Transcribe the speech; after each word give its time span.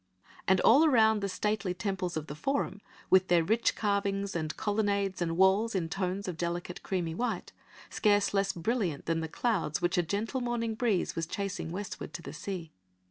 And 0.47 0.59
all 0.61 0.83
around 0.83 1.19
the 1.21 1.29
stately 1.29 1.75
temples 1.75 2.17
of 2.17 2.25
the 2.25 2.33
Forum, 2.33 2.81
with 3.11 3.27
their 3.27 3.43
rich 3.43 3.75
carvings 3.75 4.35
and 4.35 4.57
colonnades 4.57 5.21
and 5.21 5.37
walls 5.37 5.75
in 5.75 5.89
tones 5.89 6.27
of 6.27 6.37
delicate 6.37 6.81
creamy 6.81 7.13
white, 7.13 7.51
scarce 7.91 8.33
less 8.33 8.51
brilliant 8.51 9.05
than 9.05 9.19
the 9.19 9.27
clouds 9.27 9.79
which 9.79 9.99
a 9.99 10.01
gentle 10.01 10.41
morning 10.41 10.73
breeze 10.73 11.15
was 11.15 11.27
chasing 11.27 11.71
westwards 11.71 12.13
to 12.13 12.23
the 12.23 12.33
sea. 12.33 12.71